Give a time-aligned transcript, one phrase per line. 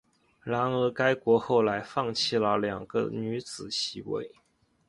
[0.41, 4.33] 然而该国后来放弃了两个女子席位。